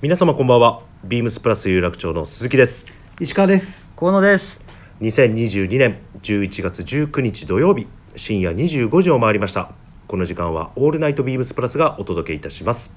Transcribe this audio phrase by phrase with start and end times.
[0.00, 0.82] 皆様こんばんは。
[1.02, 2.86] ビームスプラス有楽町の鈴木です。
[3.18, 3.92] 石川です。
[3.96, 4.62] 河野です。
[5.00, 9.72] 2022年11月19日土曜日深夜25時を回りました。
[10.06, 12.94] この時間はオールナイトビームスプラスがお届けいたします。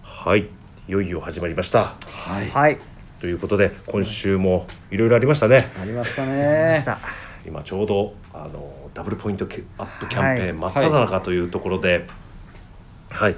[0.00, 0.48] はい。
[0.88, 1.96] いよいよ始まりました。
[2.06, 2.48] はい。
[2.48, 2.78] はい。
[3.20, 5.70] ということで今週もいろいろありましたね。
[5.78, 6.98] ありましたまねした。
[7.46, 12.06] 今ちょうどあのダブルポイントキアップキャンペーン真っ只中というところで。
[13.10, 13.36] はい、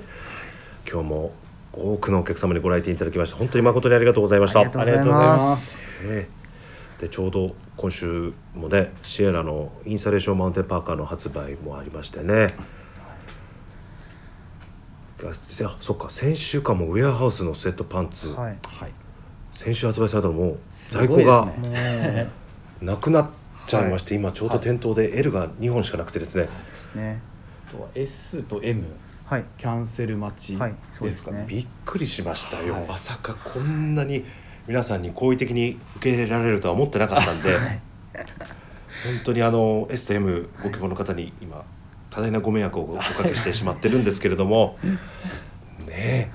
[0.89, 1.33] 今日も
[1.79, 4.61] 多くのお客様にご来店いただきまして本当に誠にありがとうございました。
[4.61, 5.81] ありがとうございます。
[6.05, 6.29] え
[6.99, 7.03] え。
[7.03, 12.55] でちょうど今週もねシエラのインサレーションマウンテンパーカーの発売もありましてね。
[15.19, 18.93] がいやそっか先週かもウェアハウスのスウェットパンツ、はいはい。
[19.53, 22.29] 先週発売されたのも在庫がね
[22.81, 23.31] なくなっ
[23.67, 27.21] ちゃいまして、今ちょうど店頭で L が2本しかなくてですね、ですね。
[27.69, 28.85] あとは S と M
[29.29, 29.45] はい。
[29.59, 31.47] キャンセル待ちはいそうでですすねかね。
[31.47, 32.87] びっくりしましたよ、はい。
[32.87, 34.25] まさかこんなに
[34.67, 38.29] 皆さんに好意的に受け入れられるとは思ってなかったんで、 本
[39.25, 41.63] 当にあの S と M ご希望の方に今
[42.09, 44.79] 多大なご迷惑をおかけしてしまってるんですけれども。
[45.87, 46.31] ねえ。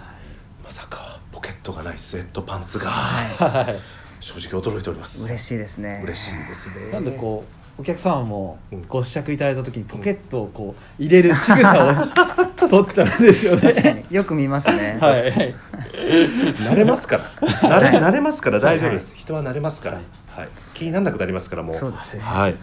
[0.63, 2.91] まさかポケットがないスウェットパンツが。
[4.21, 5.25] 正直驚いております。
[5.25, 6.01] 嬉しいですね。
[6.03, 6.91] 嬉しいですね。
[6.91, 7.43] なんでこ
[7.77, 12.42] うお客様もうんご試着いただいた時にポケットをこう入れる仕草を
[12.73, 13.61] 取っちゃうんですよね。
[13.61, 14.03] 確かに。
[14.09, 14.97] よく見ますね。
[14.99, 15.21] はい。
[15.31, 15.55] はい。
[16.57, 17.31] 慣れますから。
[17.31, 21.75] 慣れ慣れますから大丈夫です、人は慣れますから、はい、気にならなくなりますからもう。
[21.75, 22.19] そうですね。
[22.21, 22.55] はい。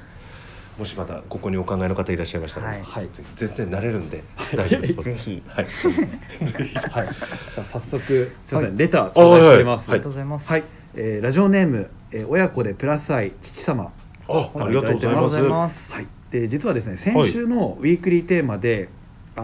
[0.79, 2.83] もしまたここにお考えの方いらっしゃいましたら、はい。
[2.83, 3.09] はい。
[3.37, 4.25] 全然慣れるんで
[4.57, 4.95] 大丈夫です。
[4.95, 5.43] ぜひ。
[5.47, 5.67] はい。
[6.91, 7.07] はい。
[7.07, 8.77] じゃあ早速すいません。
[8.77, 9.91] レター頂戴しております。
[9.91, 10.51] ありがとうございます。
[10.51, 10.65] はい、
[10.97, 13.93] えーラジオネーム、えー親子でプラス愛父様。
[14.29, 15.07] あありがとうございます。
[15.07, 15.43] ありがとうござい。
[15.43, 18.89] ますはい、で実はですね先週のウィークリーテーマで、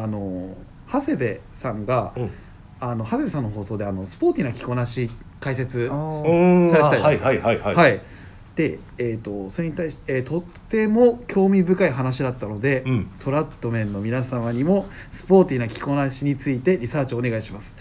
[0.03, 0.57] あの
[0.93, 2.31] 長谷部さんが、うん。
[2.79, 5.09] あの長谷部さんの放送であのスポーティーな着こなし
[5.41, 7.97] 解説されたじゃないはいはいはいはい。
[7.97, 8.01] い、
[8.55, 13.11] で、えー、とそれに対して、えーとっても興味深い話だったので、うん。
[13.19, 17.75] トラットメンの皆様にもスポーティーな着こなしについてリサーチをお願いします。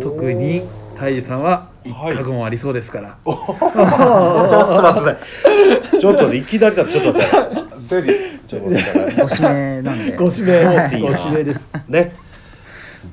[0.00, 0.62] 特に
[0.96, 6.00] タイジさんは一過言もありそうですから、 ちょっと待ってください。
[6.00, 8.04] ちょっといきなりだとちょっと待ってください
[8.54, 10.16] ちょっと待ってくださいご指名なんで。
[10.16, 10.44] ご指名。
[10.44, 11.60] スポーティーごな指名です。
[11.88, 12.16] ね。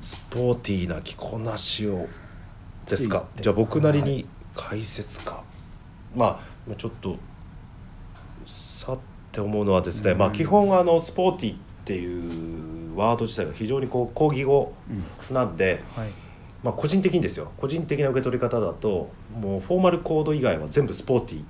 [0.02, 2.08] スポーティーな着こなしを
[2.88, 3.26] ですか？
[3.40, 4.26] じゃあ僕なりに
[4.56, 5.44] 解説か、
[6.16, 7.18] まあちょっと
[8.46, 9.00] さっ
[9.32, 14.74] て思うのはですね、まあ基本あのスポーティーっていうワード自体が非常にこう抗議語
[15.32, 16.10] なんで、はい。
[16.64, 17.52] まあ個人的にですよ。
[17.58, 21.44] 個人的な受け取り方だともうフォーマルコード以外は全部スポーティー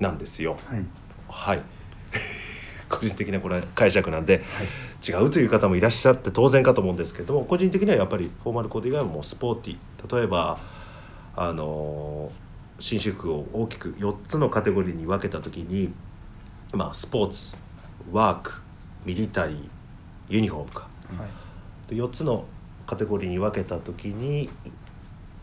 [0.00, 0.56] なんですよ。
[0.66, 0.84] はい。
[1.28, 1.62] はい
[2.88, 4.42] 個人的なこれ解釈なんで、
[5.06, 10.16] 違うという方もいらっしゃって当然かと思うんですけども個人的にはやっぱりフォーマルコード以外はもうスポーティー。
[10.16, 10.58] 例えば
[11.36, 12.48] あのー
[12.80, 15.92] 紳士服を大きく4つのカテゴリーに分けた時に
[16.72, 17.56] まあスポーツ
[18.12, 18.52] ワーク
[19.04, 19.68] ミリタリー
[20.28, 20.80] ユニフォームか。
[21.16, 21.24] は
[21.88, 21.90] い。
[21.90, 22.44] で4つの
[22.86, 24.50] カテゴリーに分けた時にい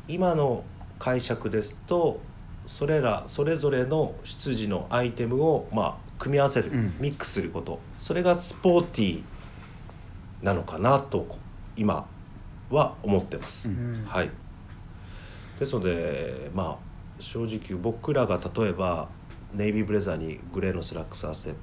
[0.08, 0.64] 今の
[0.98, 2.22] 解釈ですと
[2.68, 6.94] それらそれぞれの出自のアイテムをまあ組み合わせる、うん。
[7.00, 7.80] ミックスすること。
[8.00, 9.24] それがスポーティー
[10.42, 11.28] なのかなと
[11.76, 12.06] 今
[12.70, 13.70] は思ってます。
[13.70, 14.06] うん。
[14.08, 14.30] はい、
[15.60, 19.08] ですのでまあ正直僕らが例えば
[19.54, 21.56] ネイビーブレザーにグレーのスラックス合わせて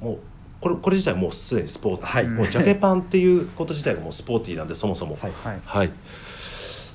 [0.00, 0.18] もう
[0.60, 2.28] これこれ自体もうすでにスポーティー、はい。
[2.28, 5.18] もうジャケパンっていうこと自体がもうスポーティーなんでそもそも。
[5.20, 5.32] はい。
[5.44, 5.60] はい。
[5.64, 5.90] はい、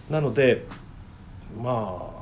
[0.10, 0.66] なので
[1.62, 2.16] まあ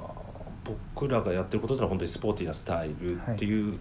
[0.95, 3.77] 僕らがやってることってのは本当にスポーティーなスタイルっていう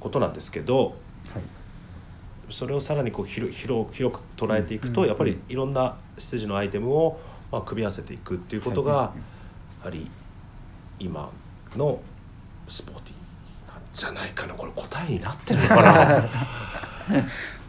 [0.00, 1.42] ことなんですけど、はい
[2.48, 7.18] それをさらにこう広広広く捉えていくと、うんやっぱりいろんな出自のアイテムを、
[7.50, 9.18] まあ、組み合わせていくっていうことが、はい
[9.80, 10.06] やはり
[10.98, 11.30] 今
[11.76, 12.00] の
[12.66, 14.54] スポーティーなんじゃないかな。
[14.54, 16.28] これ答えになってるのかな。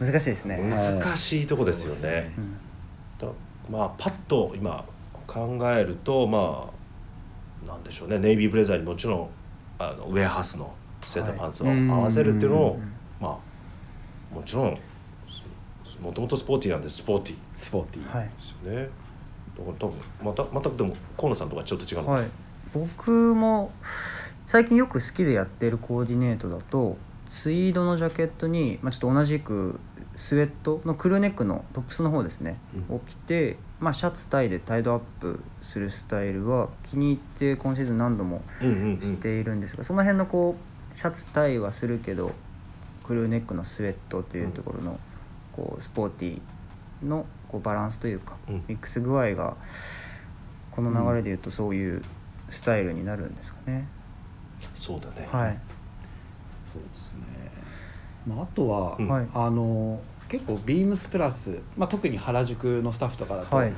[0.00, 0.58] 難しいですね。
[0.58, 2.32] 難しいとこですよね。
[2.36, 2.56] うん。
[3.18, 3.28] だ
[3.70, 4.84] まあパッと今
[5.26, 6.70] 考えるとま
[7.64, 8.18] あなんでしょうね。
[8.18, 9.28] ネイビーブレザーにもちろん
[9.78, 10.72] あのウェアハウスの
[11.08, 12.92] セーターパンツをはい合わせるっていうのを、うん。
[13.20, 14.78] まあもちろん
[16.02, 17.36] もともとスポーティーなんでスポーティー。
[17.56, 18.28] スポーティー、はい。
[18.28, 18.88] ですよね。
[19.58, 22.28] だから多分また全くでも河野さんとはちょっと違うはい、
[22.72, 23.72] 僕も
[24.46, 26.96] 最近よく好きでやってるコーディネートだと
[27.26, 29.80] ツイードのジャケットに、まあ、ちょっと同じく
[30.14, 32.58] スウェットのクルーネックのトップスの方ですね、
[32.90, 32.96] うん。
[32.96, 39.00] を着て、まあ、シャツタイでタイドアップするスタイルは気に入って今シーズン何度もうんうんうん。
[39.00, 40.67] しているんですが、その辺のこう
[40.98, 42.32] シャツタイはするけど
[43.04, 44.98] クルーネックのスウェットというところの
[45.52, 48.64] こうスポーティーのこうバランスというか、うん。
[48.66, 49.56] ミックス具合が
[50.72, 52.02] この流れでいうとそういう
[52.50, 53.86] スタイルになるんですかね、
[54.74, 55.58] そうだね、はい。
[56.66, 57.18] そうですね、
[58.26, 59.08] まあ、あとは、うん。
[59.08, 59.28] はい。
[59.32, 63.72] あの結構ビームスプラス、まあ、特に原宿のスタッフとかだと、はい。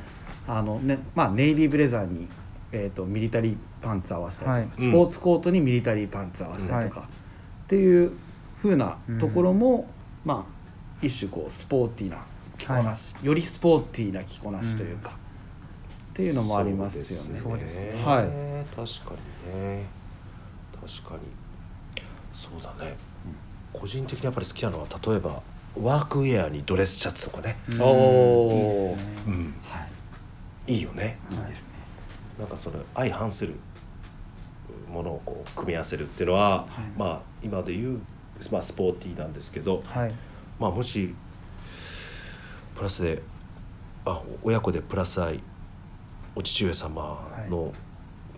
[0.48, 2.26] あのねまあ、ネイビーブレザーに、
[2.72, 4.90] えー、とミリタリーパンツ合わせたりとか、はい。
[4.90, 7.08] スポーツコートにミリタリーパンツ合わせたりとか、
[7.64, 8.12] っていう
[8.62, 9.88] 風なところも、
[10.24, 12.24] まあ一種こうスポーティーな
[12.58, 15.12] 着こなし、よりスポーティーな着こなしというか、っ
[16.14, 17.34] ていうのもありますよね。
[17.34, 17.92] そうですね。
[18.04, 18.26] はい。
[18.74, 19.14] 確か
[19.54, 19.84] にね。
[20.80, 21.20] 確かに。
[22.32, 22.96] そうだね、
[23.72, 25.42] 個人的にやっぱり好きなのは例えば
[25.78, 27.82] ワークウェアにドレスシャツとかね、うん。
[27.82, 29.04] おーいいですね。
[29.26, 29.86] うん、は
[30.66, 30.72] い。
[30.74, 31.18] いいよね。
[31.30, 31.69] いいですね。
[32.40, 33.54] なんかそれ相反する
[34.90, 36.98] ものをこう組み合わせるっていうのは、い。
[36.98, 38.00] まあ今で言う、
[38.50, 40.14] まあ、スポーティーなんですけど、はい。
[40.58, 41.14] まあもし
[42.74, 43.22] プラスで
[44.06, 45.40] あ親子でプラス愛
[46.34, 47.20] お父上様
[47.50, 47.72] の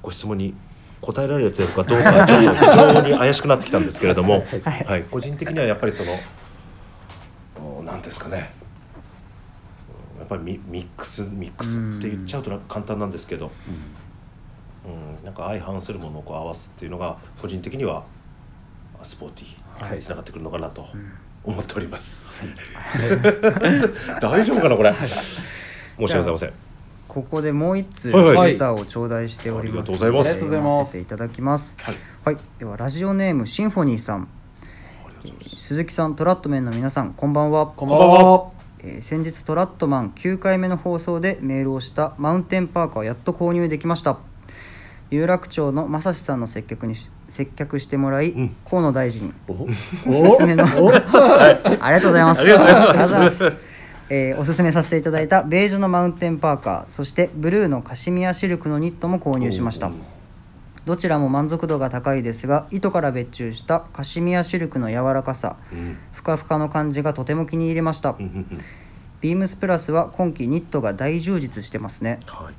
[0.02, 0.54] ご質問に
[1.00, 8.52] 答えられてるかどうかちょっと非常に怪しくなってきたんですけれども、 はい、個人的にはやっぱりそのおなんですかね
[10.32, 13.50] ぱりミミックスミックスって言っちゃうと簡単なんですけど、
[14.86, 18.04] うん、なんか相反するものをこう合わすっていうのが個人的には
[19.02, 20.86] スポーティーにつながってくるのかなと
[21.44, 22.28] 思っております。
[24.20, 24.94] 大丈夫かなこれ？
[24.94, 26.52] 申し訳ございません。
[27.08, 28.52] ここでもう一通はいはい。
[28.52, 30.28] レターを頂戴しておりますありがとうございます。
[30.28, 31.76] ありがとうございますいただきます。
[31.78, 31.96] はい。
[32.24, 32.36] はい。
[32.58, 34.28] ではラジオネームシンフォニーさん。
[35.58, 37.66] 鈴木さんトラットメンの皆さんこんばんは。
[37.66, 38.61] こんばんは。
[38.84, 44.18] えー先日トラットマン9回目の放送でメールをしたマウンテンパーカーをやっと購入できました。
[45.10, 48.56] 有楽町の正志さんの接客にし接客してもらい、ん。
[48.64, 49.52] 河野大臣お？
[49.52, 49.68] お？
[50.14, 51.80] すすめのありがとうございます。
[51.82, 52.40] ありがとうございます。
[52.40, 53.52] ありがとうございます
[54.08, 59.90] えーおすすめさせていただいたベージュのマウンテンパーカーそしてブルーのカシミヤシルクのニットも購入しました
[60.84, 68.16] どちらも満足度が高いですが糸から別注したカシミヤシルクの柔らかさうんふかふかの感じがとても気に入りました
[69.20, 72.54] ビームスプラスは今季ニットが大充実してますねはい。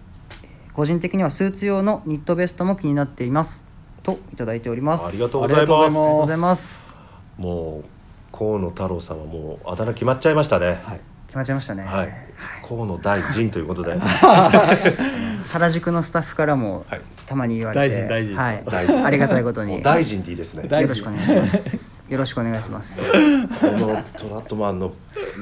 [0.73, 3.63] 個人的にはスーツ用のニットベストも気になっています
[4.01, 5.67] といただいておりますありがとうあございます。
[5.67, 6.97] りがとうございますありがとうございます
[7.37, 10.81] もう河野太郎さんはもうあだ名決まっちゃいましたね。
[10.83, 11.01] はい。
[11.33, 12.13] 決まっちゃいましたね、はい。
[12.61, 13.97] 河野大臣ということで。
[15.49, 20.67] 原宿のスタッフからもはいたまに言われて、大臣大臣はい、大臣ありがたいことに大臣でいいですね。
[20.67, 24.93] 大よろしくお願いしますよろしくお願いしますこのトラットマンの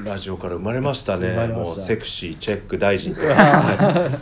[0.06, 1.28] ラジオから生まれましたね。
[1.28, 3.14] 生まれましたもうセクシーチェック大臣。
[3.20, 4.18] はい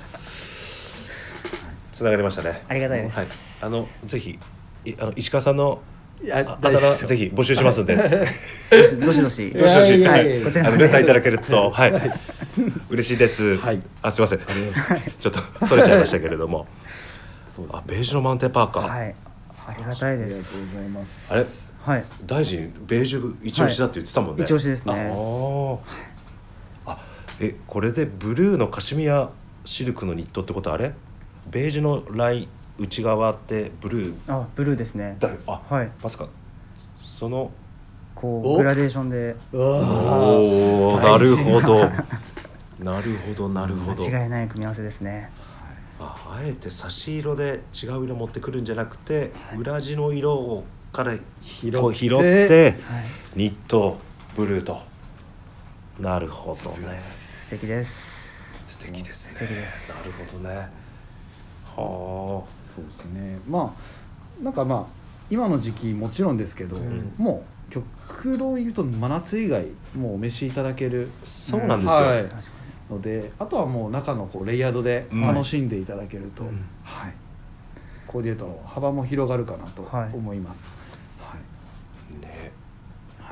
[1.91, 2.63] つながりましたね。
[2.67, 3.71] ありがたいですはい。
[3.71, 4.39] あのぜひ
[4.85, 5.81] いあの石川さんの
[6.21, 7.95] いやああだ名ぜひ募集しますんで。
[8.69, 9.05] どしどし。
[9.05, 9.53] どしどし。
[9.53, 10.01] どし、いい。
[10.01, 10.39] やい。
[10.39, 11.93] やこちらあのレターいただけると、はい、
[12.89, 13.57] 嬉しいです。
[13.57, 13.81] はい。
[14.01, 14.39] あ、すみません。
[15.19, 16.67] ちょっとそれちゃいましたけれども、
[17.55, 18.97] そうですあ、ベージュのマウンテンパーカー。
[18.99, 19.15] はい。
[19.67, 21.33] ありがたいでありがとうございすます。
[21.33, 21.45] あれ、
[21.85, 22.05] はい。
[22.25, 24.43] 大臣ベージュ一押しだって言ってたもんね。
[24.43, 24.93] 一押しですね。
[24.93, 25.77] あー。
[26.85, 26.97] あ、
[27.39, 29.29] え、これでブルーのカシミヤ
[29.63, 30.93] シルクのニットってことはあれ？
[31.49, 32.47] ベージュのライン
[32.79, 34.17] 内側ってブルー？
[34.27, 35.17] あブルーですね。
[35.19, 35.29] だ。
[35.45, 35.91] あ、はい。
[36.01, 36.27] まさか。
[37.01, 37.51] その。
[38.15, 39.35] おこうグラデーションで。
[39.53, 41.89] おお、なるほど。
[42.83, 44.03] なるほど、なるほど。
[44.09, 45.29] 間違いない組み合わせですね。
[46.01, 53.05] ああえて差し色で違う色持ってくるんじゃなくて、裏地の色をから拾って拾ってはい。
[53.35, 53.97] ニット
[54.35, 54.81] ブルーと。
[55.99, 56.99] なるほどね。
[57.01, 58.61] 素敵です。
[58.67, 59.33] 素敵です。
[59.33, 59.39] ね。
[59.39, 59.97] 素敵です。
[59.97, 60.69] なるほどね。
[61.75, 62.43] は
[62.75, 63.39] そうですね。
[63.47, 63.73] ま
[64.41, 64.85] あなんかまあ
[65.29, 67.13] 今の時期もちろんですけど、ん。
[67.17, 72.25] もう極論言うと真夏以外もうお召しいただけるあそうなんですよ、はい。
[72.89, 75.21] のであとはもう中のこうレイヤードでうん。
[75.21, 76.65] 楽しんでいただけると、うん。
[76.83, 77.13] はい、
[78.07, 80.09] コーディネートの幅も広がるかなとはい。
[80.13, 80.78] 思います、はい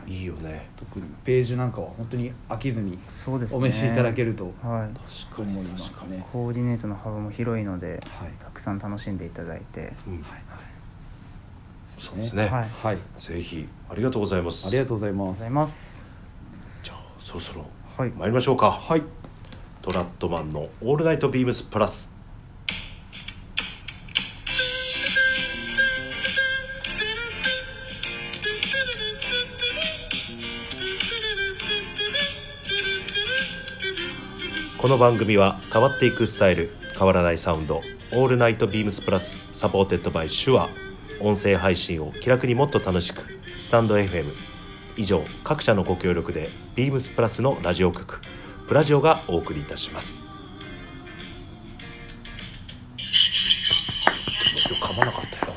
[0.08, 0.68] いいいよね。
[0.78, 3.58] 特にベージュなんかは本当に飽きずににそうですね。
[3.58, 5.00] お召しいただけるとはい。
[5.30, 6.26] 確思いますね。
[6.32, 8.32] コーディネートの幅も広いのではい。
[8.40, 9.94] たくさん楽しんでいただいて。
[10.08, 10.22] うん。
[10.22, 10.42] はい。
[11.88, 12.70] そうですね、はい。
[12.70, 14.68] はい、ぜひありがとうございます。
[14.68, 15.40] ありがとうございます。
[15.40, 16.00] ございます。
[16.84, 17.66] じゃあそろそろ
[17.98, 18.12] はい。
[18.12, 19.04] 参りましょうか、はい。
[19.82, 22.12] トラットマンの「オールナイトビームスプラス」
[34.88, 40.70] この番組は変わっていくスタイル変わらないサウンド「All Night BEAMS PLUS」 supported by Shure
[41.20, 43.22] 音声配信を気楽にもっと楽しく
[43.60, 44.32] スタンド FM
[44.96, 48.22] 以上各社のご協力で BEAMS PLUS のラジオ局
[48.70, 50.22] プラジオがお送りいたします。
[54.70, 55.54] 今日噛まなかったよ。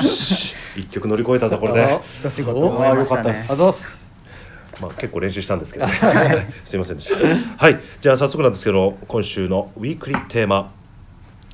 [0.74, 2.00] 一曲乗り越えたぞこれで、
[2.82, 3.52] あよかったっす。
[3.52, 4.03] あざっす
[4.80, 5.92] まあ、結構練習したんですけど、ね、
[6.64, 7.64] すいませんでした。
[7.64, 7.80] はい。
[8.00, 10.72] じゃあ早速なんですけど今週のウィークリーテーマ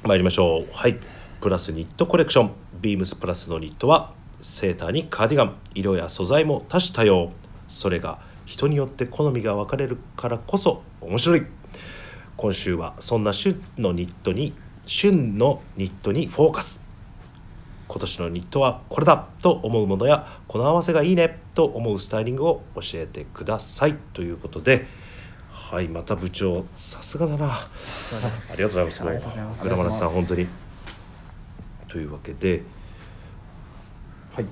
[0.02, 0.66] 参りましょう。
[0.72, 0.98] はい。
[1.40, 2.50] プラスニットコレクション。
[2.80, 5.56] ビームスプラスのニットはセーターにカーディガン。
[5.74, 7.32] 色や素材も多種多様。
[7.68, 11.46] それが人によって好みが分かれるからこそ面白い。
[12.36, 14.54] 今週はそんな旬のニットに
[14.86, 16.89] 旬のニットにフォーカス。
[17.90, 24.87] 今年のニットはこれだと思うものやこの合わせがいいねと思うスタイリングを教えてくださいということで
[25.50, 27.47] はいまた部長さすがだな。
[27.50, 27.68] あ
[28.56, 29.02] りがとうございます。
[29.02, 29.62] ありがとうございます。
[29.64, 30.47] グラマラスさん本当に。
[31.88, 32.62] というわけで
[34.35, 34.47] はい。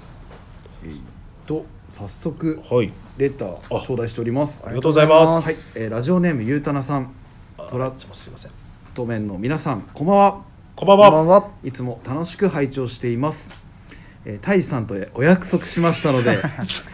[0.85, 1.01] えーっ
[1.47, 2.93] と早速はい。
[3.19, 4.67] レター頂戴しております。
[4.67, 7.13] ありがとうございまはい、す、えーラジオネームゆうたなさん。
[7.57, 8.51] あトラッいつもすいません。
[8.95, 10.43] トメンの皆さんこんばんは
[10.79, 11.41] こんばんこんばんは。
[11.41, 13.51] はいつも楽しく拝聴しています、
[14.25, 16.39] えー、タイさんとお約束しましたので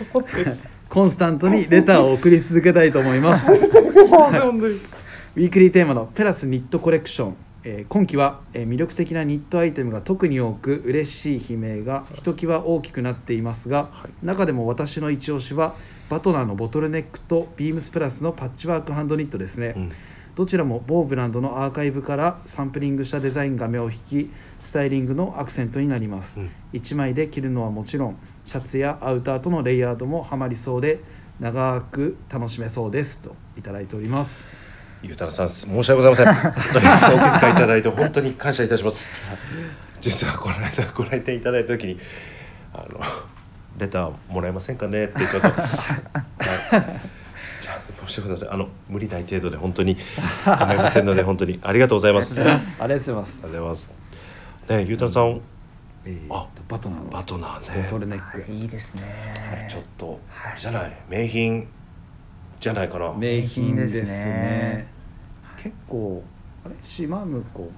[0.89, 3.53] コンスタントにレターを送り続けたいと思います。
[3.53, 13.91] ウィークリーテーマのペラスニットコレクション、えー今期は、えー魅力的なニットアイテムが特に多く嬉しい悲鳴がひときわ大きくなっていますが、
[14.23, 15.75] 中でも私の一押しは
[16.09, 19.93] バトナーのボトルネックとビームスプラスのパッチワークハンドニットですね、うん
[20.35, 26.51] どちらも某ブランドのアーカイブからサンプリングしたデザインが目を引きスタイリングのアクセントになります、うん。
[26.73, 31.01] 1枚で着るのはもちろんシャツやアウターとのレイヤードもハマりそうで
[31.39, 34.47] 長く楽しめそうですといただいております。
[35.03, 36.51] ゆうたなさん申し訳ございません。
[36.51, 39.09] お気遣いいただいて本当に感謝いたします。
[40.01, 41.99] 実はこの間ご来店いただいた時に
[42.73, 43.01] あの
[43.79, 45.55] レターもらえませんかねってちょっと、は
[46.79, 47.24] い、
[48.07, 48.49] 申し訳ござい。
[48.49, 49.97] ませんあの無理ない程度で本当に
[50.45, 52.41] 構いませんので本当にありがとうございます。
[52.41, 53.43] ありがとうありがとうございます。
[53.43, 53.91] ございます
[54.71, 55.41] ねゆうたなさん。
[56.07, 57.11] えーあバトナーの。
[57.11, 58.65] バトナーボトネック、い。
[58.65, 59.67] いですね。
[59.71, 61.67] ちょっとあれじゃない名品
[62.61, 63.13] じゃないかな。
[63.15, 64.05] 名品ですね。
[64.05, 64.89] ね。
[65.57, 66.23] 結構
[66.65, 67.71] あれ島向こ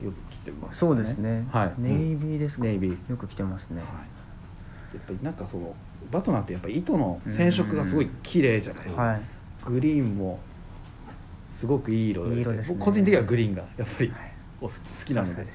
[0.00, 1.74] うもよく着てます、そうですね、はい。
[1.78, 3.10] ネイビーですか、ネイビー。
[3.10, 5.74] よく着てますね、はい、やっぱりなんかその
[6.10, 9.20] バトナーってやっぱり糸の染色がすごい綺麗じゃないですか、はい
[9.66, 10.38] グリーンも
[11.50, 12.34] すごくいい色で。
[12.34, 12.76] いい色ですね。
[12.78, 14.32] 僕個人的にはグリーンがやっぱりはい。
[14.60, 14.72] お好
[15.04, 15.46] きなので、はい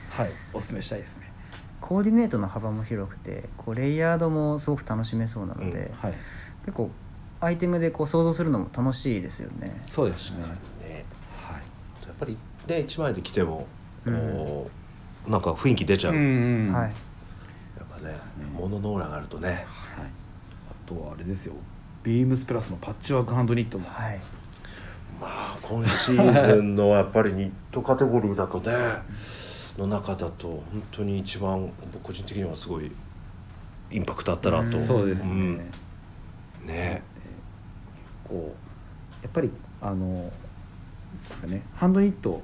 [0.53, 1.31] おすすめしたいですね、
[1.79, 6.13] コーディネートの幅も広くてこうレイヤードもすごく楽しめそうなので、はい、
[6.65, 6.91] 結構
[7.39, 9.81] アイテムでこう想像するのも楽しいですよね。
[9.87, 11.05] そうですね、ね。
[11.41, 11.55] はい、
[12.05, 12.37] やっぱり
[12.67, 13.65] ね一枚で着ても、
[14.03, 14.69] こ
[15.25, 16.91] うなんか雰囲気出ちゃう、うんうんはい
[17.77, 18.19] やっぱねね。
[18.53, 19.47] 物のオーラがあるとね。
[19.47, 19.65] はい、あ
[20.85, 21.53] とはあれですよ
[22.07, 24.21] ビームスプラスのパッチワークハンドニットも、はい。
[25.19, 28.71] まあ今シーズンのやっぱりニットカテゴリーだとね
[29.77, 32.89] の中だと本当に一番僕個人的にはすごい
[33.91, 34.85] インパクトあったなと、うん。
[34.85, 35.57] そうですね、ん。
[36.65, 37.03] ね。
[38.23, 40.31] こうやっぱりあの
[41.27, 42.41] ですかねハンドニットを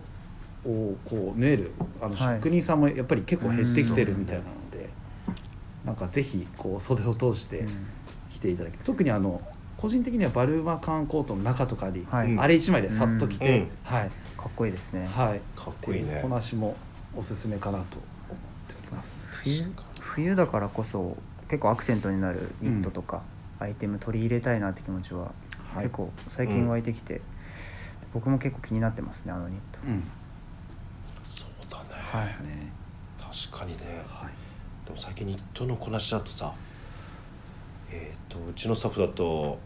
[1.05, 4.89] こう縫えるあのはい職人さんもやっぱり結構減ってきてるみたいなので、
[5.85, 7.67] なんかぜひこう袖を通してうん。
[8.33, 9.39] 着ていただき特にあの
[9.83, 12.37] 個人的にはバルーマカンコートの中とかに、はい。
[12.39, 13.69] あれ一枚でさっと着て、うん。
[13.83, 14.09] はい。
[14.37, 15.41] かっこいいですね、はい。
[15.59, 16.19] かっこいいね。
[16.21, 16.77] こなしも
[17.13, 17.87] おすすめかなと思っ
[18.69, 19.27] ております。
[19.43, 19.65] 冬
[19.99, 21.17] 冬だからこそ
[21.49, 23.23] 結構アクセントになるニットとか、
[23.59, 25.33] アイテム取り入れたいなって気持ちは、
[25.75, 25.83] はい。
[25.83, 27.19] 結構最近湧いてきて、
[28.13, 30.03] 僕も結構気になってますねあのニット、うん、
[31.25, 32.71] そうだね、はいね、
[33.19, 34.01] 確かにね。
[34.07, 36.53] はい、でも最近ニットのこなしだとさ
[37.91, 39.59] えっ、とうちのスタッフだとお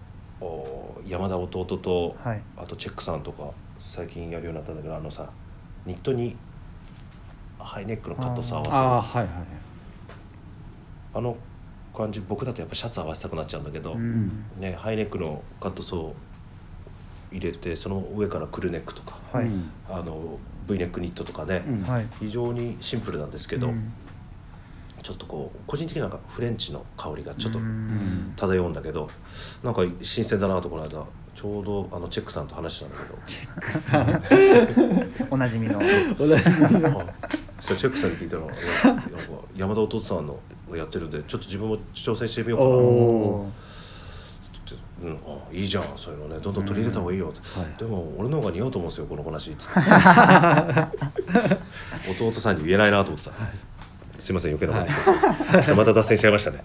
[1.08, 2.41] 山田弟と、はい。
[2.58, 5.29] あとチェックさんとか最近やるようになったんだけどあのさ
[5.86, 6.36] ニットに
[7.60, 8.75] ハイネックのカットソー合わせる。
[8.75, 9.29] ああはいはい。
[11.15, 11.38] あの
[11.96, 14.46] 感じ僕だとやっぱシャツ合わせたくなっちゃうんだけど、うん。
[14.60, 21.82] ね、ハイネックのカットソー入れてその上からクルネックとか、はい、うんあの V ネックニットとかね、うん。
[21.84, 22.08] はい。
[22.20, 23.91] 非常にシンプルなんですけど、うん
[25.08, 28.34] ちょっとこう個人的になんかフレンチの香りがちょっとうん。
[28.36, 29.08] 漂うんだけど、
[29.64, 32.90] なんか新鮮だなとこの間ちょうどあのチェックさんと話したん
[34.10, 34.44] だけど。
[35.32, 35.80] おなじみの。
[35.80, 35.94] 同じ
[36.34, 36.74] はいそした
[37.74, 39.10] らチェックさんに聞いたらいやなんか
[39.56, 40.38] 山田弟さんの
[40.76, 42.72] やってるんでちょっと自分も挑戦してみようかな。
[45.00, 46.42] うん、あいいじゃんそういうのね。
[46.42, 47.30] どんどん取り入れた方がいいよ。
[47.30, 47.68] って、はい。
[47.78, 49.80] でも俺の方が似合うと思うんですよこの話つって。
[52.20, 53.32] 弟さんに言えないなと思ってさ、
[54.19, 56.63] すいません余計なこと言って、じゃあまた脱線しちゃいましたね。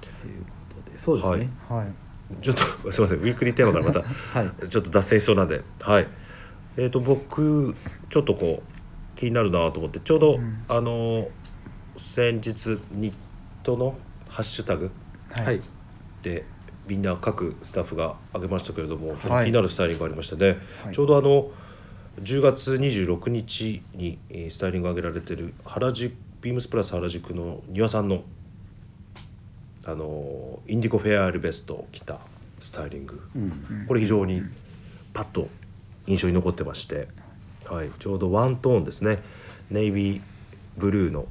[0.00, 0.32] とい。
[0.32, 1.86] うことでそうですね、はい。
[2.42, 2.62] ちょっと
[2.92, 4.00] すみませんウィークリーテーマからまた
[4.38, 4.68] はい。
[4.68, 6.06] ちょっと脱線しそうなんで、はい。
[6.76, 7.74] えっ、と僕
[8.10, 11.28] ちょっとこう気になるなと思ってちょうど、あの
[11.96, 13.14] 先日ニッ
[13.62, 14.90] トのハッシュタグ
[15.30, 15.44] はい。
[15.44, 15.60] はい。
[16.22, 16.44] で
[16.86, 20.94] みんな各スタッフが挙げましたけれどもちょっとはい気になるスタイリングがありましてね、はい。
[20.94, 21.50] ちょうどあの
[22.22, 28.22] 10月26日にえースタイリングが挙げられてる原宿ビームスプラス原宿の庭さんの
[29.84, 32.18] あのインディゴフェアールベストを着た
[32.60, 33.86] スタイリング、うん。
[33.86, 34.42] これ非常に
[35.14, 35.48] パッと
[36.06, 37.08] 印象に残ってまして、
[37.64, 39.20] はい、ちょうどワントーンですね。
[39.70, 40.20] ネイビー
[40.76, 41.26] ブルーの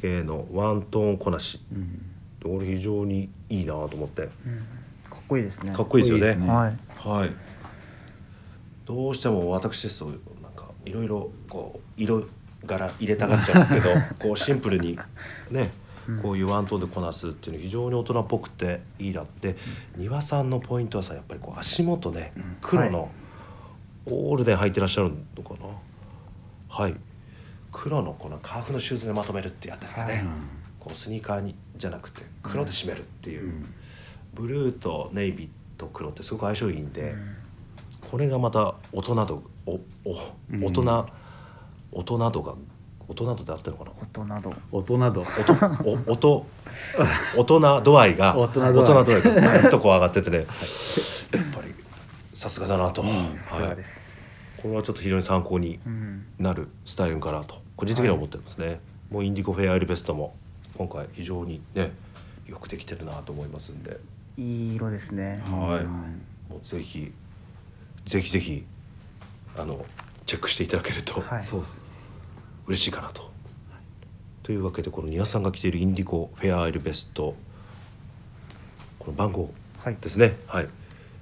[0.00, 2.02] 系のワントーンこなし、うん。
[2.42, 4.28] これ非常にいいなと思って、か
[5.16, 5.72] っこいいですね。
[5.72, 6.46] かっこいいですよね。
[6.46, 6.52] ね。
[6.52, 6.78] はい。
[6.96, 7.32] はい。
[8.86, 12.26] どうしても私ですとなんかいろいろこう色
[12.66, 13.88] 柄入れたがっちゃうんですけど
[14.20, 14.98] こうシンプルに
[15.50, 15.70] ね
[16.22, 19.56] こういうワントーンでこなすっていうの非常に大人っぽくていいなって。
[19.96, 23.10] 庭さんのポイントはさやっぱりこう足元ね黒の
[24.06, 25.66] オールで履いてらっしゃるのかな？
[26.68, 26.94] はい。
[27.70, 30.24] 黒のこのカーフのシューズでまとめるってやつですかね、
[30.80, 33.52] こうスニーカーにじゃなくて黒で締めるっていう、
[34.34, 35.48] ブルーとネイビー
[35.78, 37.14] と黒ってすごく相性いいんで、
[38.10, 39.72] これがまた大人度お
[40.04, 40.16] お
[40.62, 41.08] 大人、
[41.92, 42.54] 大人度が
[43.08, 43.92] 大人度であってるのかな？
[44.02, 45.22] 音など大人度。
[45.22, 45.26] 音
[46.06, 46.46] お音
[47.36, 48.72] 大人度合いが大人度合い。
[48.72, 51.74] 大人度合いがぐっとこう上がっててね、やっぱり
[52.34, 53.10] さすがだなと、はい。
[54.60, 56.26] これはちょっと非常に参考にうん。
[56.38, 58.80] なるスタイルかなと個人的には思ってますね、
[59.10, 60.36] もうインディゴフェアエルベストも
[60.76, 61.92] 今回非常にね
[62.46, 63.98] よくできてるなと思いますんで、
[64.36, 65.42] いい色ですね。
[65.46, 65.84] はい。
[65.84, 67.12] もうぜひ
[68.06, 68.64] ぜひぜひ
[69.56, 69.84] あの
[70.28, 71.44] チェックしていただけるとはい。
[72.66, 73.30] 嬉しいかなと。
[74.42, 77.34] というわけでこの庭さんが着ているインディゴフェアアイルベスト
[78.98, 79.96] この番号はい。
[79.98, 80.36] ですね。
[80.46, 80.68] はい、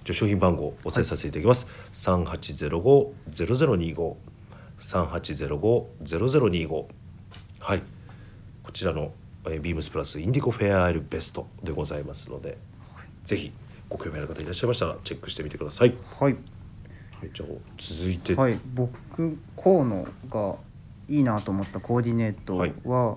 [0.02, 4.16] じゃあ商品番号をお伝えさせていただきます、三八ゼロ五ゼロゼロ二五。
[4.78, 6.88] 三八ゼロ五ゼロゼロ二五。
[7.60, 7.82] はい。
[8.64, 9.12] こちらの、
[9.44, 12.58] えービームスプラスインディゴフェアアイルベストでございますので、
[13.24, 13.52] ぜひ
[13.88, 15.94] ご興味ある方いらっしゃいましたらチェックしてみてください。
[16.18, 16.36] はい
[17.20, 17.48] はい、じゃあ
[17.78, 20.56] 続いて、はい、僕河野が
[21.08, 22.56] いいなと思ったコーディネート
[22.88, 23.16] は、はい。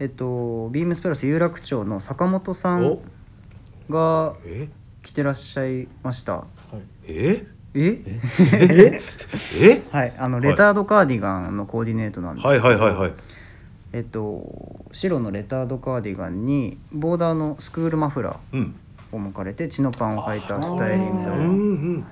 [0.00, 3.00] えっとビームスプラス有楽町の坂本さんお。
[3.88, 4.68] がえ？
[5.02, 6.44] 着てらっしゃいました。
[7.06, 7.46] え？
[7.74, 8.00] え？
[8.40, 9.82] え？
[9.90, 12.64] はいあのレタードカーディガンのコーディネートなんですけど。
[12.64, 13.12] はいはいはいはい。
[13.94, 18.74] えっと白のレタードカーディガンにボーダーのスクールマフラうん。
[19.10, 22.06] ーを巻かれてチノパンを履いたスタイリングうんうでん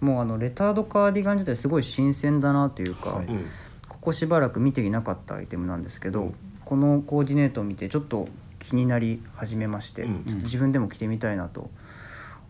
[0.00, 3.26] もうあのレタードカーディガン自体すごい新鮮だなというか、はい。
[3.26, 3.44] うん。
[3.88, 6.32] ここしばらく見ていなかったアイテムなんですけど、
[6.64, 11.70] このコーディネートを見てちょっと気になり始めまして、うんちょっと自分でも着てみたいなと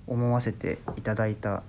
[0.07, 1.63] 思わせていただいた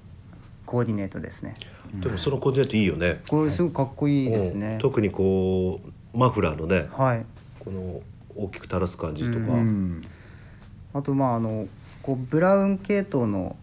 [0.65, 1.55] コーディネートですね。
[1.95, 3.21] でもそのコーディネートいいよね。
[3.27, 4.73] これすごくかっこいいですね。
[4.73, 4.79] うん。
[4.79, 5.79] 特にこ
[6.13, 7.25] うマフラーのね、はい。
[7.59, 8.01] この
[8.35, 10.03] 大きく垂らす感じとか、ううん。
[10.93, 11.67] あとまああの
[12.01, 13.55] こうブラウン系統の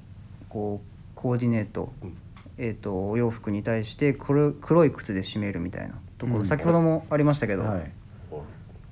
[0.48, 0.87] こう
[1.18, 2.16] コーディネート、うん。
[2.58, 6.46] えー、とお洋服に対して黒黒い靴で締めるみたいなところ、うん。
[6.46, 7.92] 先ほどもありましたけど、はい。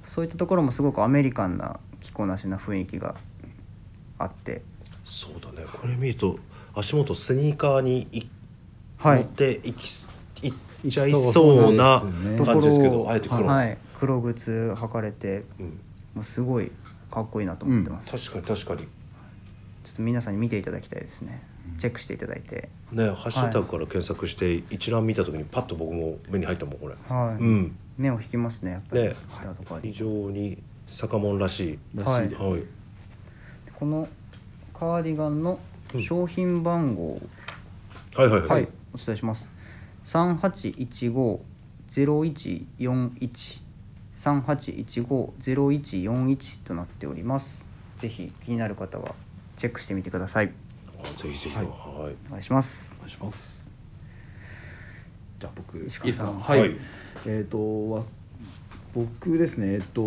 [0.03, 3.15] そういったところもすごくアメリカンな着こなしな雰囲気が
[4.19, 4.62] あって。
[5.05, 5.67] そうだね。
[5.73, 6.39] これ見ると
[6.75, 8.29] 足元スニーカーにい、
[8.99, 9.19] はい。
[9.21, 10.11] 持っていきす
[10.43, 10.49] い。
[10.49, 12.01] っちゃいそうな
[12.45, 15.67] 感じですけどところをあえて黒、はい、黒靴履かれてうん、
[16.15, 16.71] もうすごい
[17.11, 18.89] かっこいいなと思ってます、確かに確かに。
[19.85, 21.43] ちょっと皆さんに見ていただきたいですね
[21.79, 22.68] チェックしていただいて。
[22.92, 27.76] ねハッシュタグから検索して一覧見た時にパッと僕も目に入ったもんこれ、はい、うん。
[27.96, 29.14] 目を引きますねやっぱり、ね。
[29.83, 32.29] 非常に坂門らしいらしい。
[32.29, 32.62] です、はい。
[33.74, 34.09] この
[34.72, 35.59] カーディガンの
[35.98, 37.18] 商品番号、
[38.14, 39.50] はいはいはい、はい、お伝えします。
[40.05, 41.44] 三八一五
[41.88, 43.62] ゼロ一四一。
[44.14, 47.64] 三八一五ゼロ一四一となっております。
[47.98, 49.14] ぜひ気になる方は
[49.57, 50.65] チェックしてみてください。
[51.01, 51.57] あぜひぜひ。
[51.57, 51.67] はい。
[51.67, 51.71] は
[52.11, 52.95] いお願いします。
[52.99, 53.71] お願いします。
[55.39, 56.41] じゃあ僕石川さん。
[56.41, 56.77] はい、はい。
[57.27, 58.03] えっ、とわ
[58.95, 59.75] 僕ですね。
[59.75, 60.03] えっ、と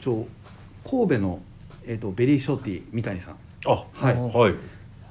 [0.00, 0.26] ちょ
[0.88, 1.40] 神戸の
[1.86, 3.36] えっ、とベリーショーティー三谷さん。
[3.66, 4.14] あはい。
[4.14, 4.54] はい。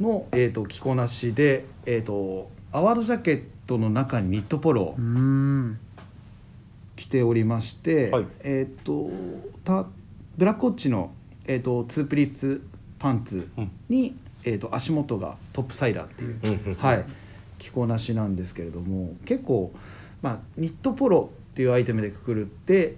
[0.01, 4.95] のえっ、と着こなしでえっ、とアワードジャケットの中にニットポロ。
[6.95, 8.25] 着ておりまして、はい。
[8.41, 9.09] えっ、と
[9.63, 9.85] た
[10.37, 11.11] ブラックウォッチの
[11.45, 12.61] えっ、とツープリーツ
[12.99, 13.47] パンツ
[13.89, 17.05] に、えー、と足元がトップサイダーっていう、はい、
[17.59, 19.73] 着こなしなんですけれども結構、
[20.21, 22.95] まあ、ニットポロっていうアイテムでくくるって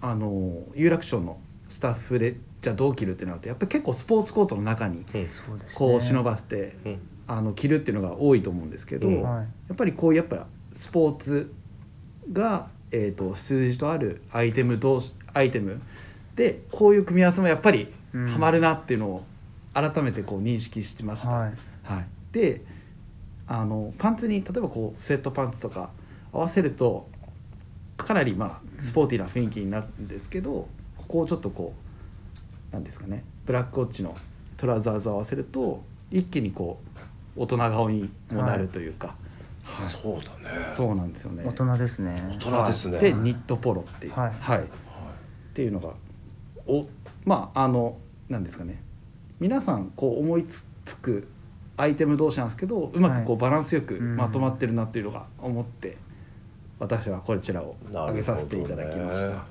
[0.00, 5.04] あの有楽町のスタッフでじゃあどう着るってなるとやっぱり結構スポーツコートの中に
[5.74, 6.98] こう忍ばせて、うん。
[7.28, 9.22] あの着るっていうのが多いと思うんですけど、うん。
[9.22, 9.42] はい。
[9.42, 11.52] やっぱりこうやっぱスポーツ
[12.32, 15.80] が、えー、と数字とあるアイテム同士アイテム
[16.36, 18.28] でこういう組み合わせもやっぱりうん。
[18.28, 19.24] ハマるなっていうのを
[19.76, 21.28] 改めてこう認識しました。
[21.28, 21.52] はい。
[21.82, 22.62] はい、で
[23.46, 25.90] あのパンツに例えばこうスウェットパンツとか
[26.32, 27.08] 合わせると
[27.98, 31.74] かなりまあスポーティーな雰囲気になるんですけどここをちょっとこ
[32.70, 34.14] うなんですかねブラックウォッチの
[34.56, 36.80] トラウザーズを合わせると一気にこ
[37.36, 39.14] う大人顔にもなるというか、
[39.62, 39.86] はい。
[39.86, 40.66] そうだね。
[40.74, 41.44] そうなんですよね。
[41.44, 42.22] 大人ですね。
[42.30, 42.96] 大人ですね。
[42.96, 44.30] はいでニットポロっていう、はい。
[44.30, 44.62] っ
[45.52, 45.90] ていうのが
[46.66, 46.86] お
[47.26, 48.82] まああのなんですかね
[49.40, 50.66] 皆さんこう思いつ
[51.02, 51.28] く
[51.76, 55.98] アイテム同士なんですけどうまくこうバランスよくうんまとまってるなっていうのが思って、
[56.78, 59.44] 私はこちらをなるほどね上げさせていただきました。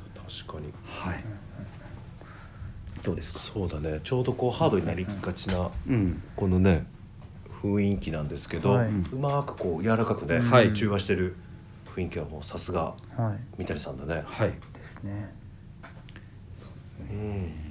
[0.47, 1.23] 確かにはい。
[3.03, 3.39] どうですか？
[3.39, 6.23] そうだねちょうどこうハードになりがちなうん。
[6.35, 6.87] このね
[7.61, 11.35] 雰囲気なんですけど、はいうまくこう柔らかくね、はい中和してる
[11.95, 14.53] 雰囲気はもうさすがはい三谷さんだね、はい。
[14.73, 15.31] ですね
[16.51, 17.19] そうですうね。
[17.19, 17.64] ん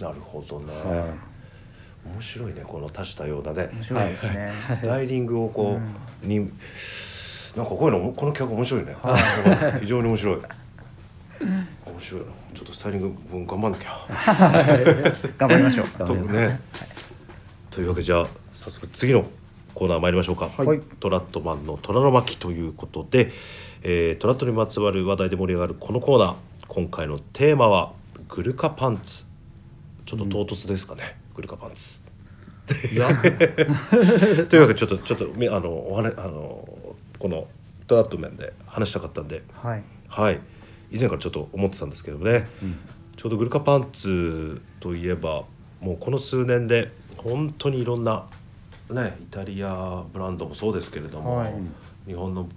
[0.00, 1.06] なるほどね、は
[2.04, 3.68] 面白いねこの多種多様なね。
[3.72, 4.52] 面白いですね。
[4.70, 5.78] スタイリングをこ
[6.22, 6.38] う、に
[7.56, 8.96] なんかこういうのこの企画面白いね、
[9.80, 10.36] 非常に面白い。
[10.36, 12.20] 面白い。
[12.20, 14.06] なちょっとスタイリング分頑張んなきゃ。
[15.36, 15.86] 頑張りましょう。
[16.04, 16.60] とね、
[17.70, 19.26] というわけでじゃあ早速次の
[19.74, 20.80] コーナー参りましょうか、はい。
[21.00, 23.32] トラットマンの虎の巻ということで、
[23.82, 26.34] えートラットにまつわる話題で盛り上がるこのコーナー。
[26.68, 27.92] 今回のテーマは
[28.28, 29.27] グルカパンツ
[30.08, 32.00] ちょっと唐突ですかね、グルカパンツ。
[33.26, 34.48] い。
[34.48, 37.46] というわけでちょっとちょっとみあのお話あのこの
[37.86, 39.42] トラット面で話したかったんで。
[39.52, 39.82] はい。
[40.08, 40.40] はい。
[40.90, 42.48] 以前からちょっと思ってたんですけどもね、
[43.16, 45.44] ちょうどグルカパンツといえば
[45.82, 48.24] もうこの数年で本当にいろんな
[48.88, 51.54] ねイタリアブランドもそうですけれども、はい。
[52.06, 52.48] 日本の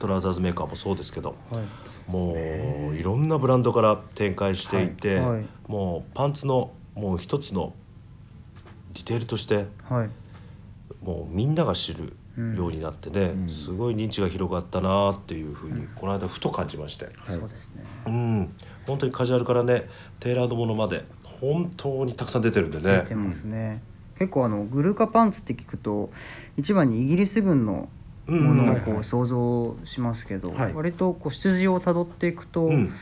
[0.00, 2.10] トラウザーズメーカーもそうですけど、はい。
[2.10, 5.30] もういろんなブランドから展開していて、はい。
[5.30, 7.74] はいもうパンツのもう一つの
[8.92, 10.10] ディテールとしてはい。
[11.02, 12.14] もうみんなが知る
[12.56, 13.50] ようになってね、うん。
[13.50, 17.84] すごい認知が広がったなっていうふうにこの間ふと感じまして、そうですね。
[18.06, 18.54] うん。
[18.86, 19.88] 本当にカジュアルからね
[20.20, 22.98] テーラードものまで本当にたくさん出てるんでね。
[22.98, 23.82] 出てますね。
[24.18, 26.10] 結構あのグルカパンツって聞くと
[26.56, 27.88] 一番にイギリス軍の
[28.26, 30.72] ものをこう想像しますけど、はい。
[30.72, 32.92] 割とこう出自をたどっていくと、うん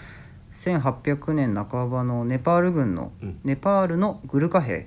[0.63, 3.41] 1800年半ばのネパール軍の、うん。
[3.43, 4.87] ネパールのグルカ兵。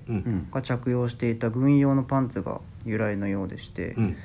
[0.52, 4.16] が着用していた軍用のパンツが由来のようでして、うん。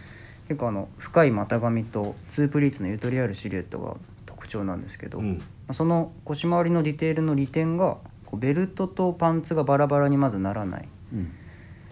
[0.46, 5.38] 結構あの深い股上とツープリーツのゆとりあるシルエットが特徴なんですけど、うん。
[5.38, 10.86] まあその腰回りのディテールの利点がこうベルトとパンツがバラバラにまずならないっ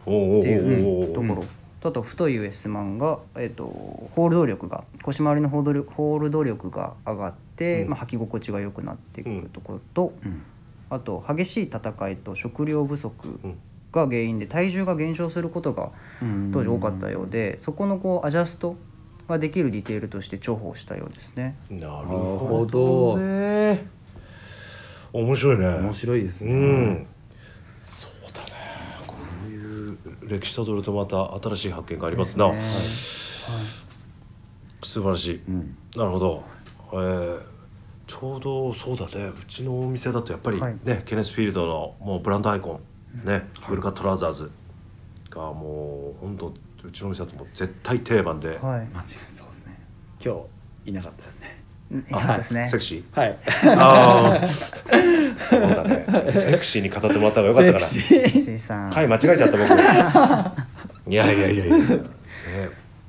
[0.05, 1.45] ていうところ、
[1.83, 7.91] あと太いウエストマンが、えー、とホールド力が腰回りのホールド力ホールド力が上がって、うん。
[7.91, 10.43] まあ、履き心地が良くなっていくところと、うん。
[10.91, 13.59] あと激しい戦いと食料不足うん
[13.91, 16.51] が原因で体重が減少することがうん。
[16.53, 18.77] 当時多かったようで、そこのこうアジャスト
[19.29, 21.57] ができるディテールとして重宝したようですね。
[21.71, 23.13] なるほほど
[25.13, 25.67] 面白いね。
[25.67, 26.53] 面白いですね。
[26.53, 27.07] うん
[27.85, 28.51] そうだね
[29.07, 29.15] こ
[29.47, 32.51] ういう歴史たどるとまた新しい発見がありますな、
[34.83, 35.77] 素晴らしい、うん。
[35.97, 36.45] なるほど、
[36.93, 37.41] えー
[38.07, 39.27] ちょうどそうだね。
[39.27, 41.03] うちのお店だとやっぱりね、はい。
[41.05, 42.81] ケネスフィールドのもうブランドアイコ
[43.23, 44.51] ンね、グルカトラウザーズ
[45.29, 48.89] がもう本当うちのお店だともう絶対定番で、はい、間違い
[49.37, 49.79] そうですね。
[50.25, 50.37] 今
[50.85, 51.63] 日いなかったですね。
[51.91, 52.67] うんいやですね。
[52.67, 53.21] セクシー？
[53.21, 53.39] はい。
[53.77, 54.37] ああ
[55.41, 56.05] そうだね。
[56.31, 61.11] セクシーに語ってもらった方がよかったかなセクシー C さん、回間違えちゃった僕。
[61.11, 62.01] いやいやいやいや、ね、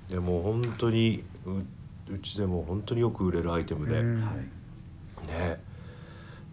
[0.07, 4.19] でも本当にううちでも本当によく売れるアイテムで、うん。
[4.19, 4.25] ね。
[4.25, 4.31] は
[5.37, 5.39] い。
[5.49, 5.57] やっ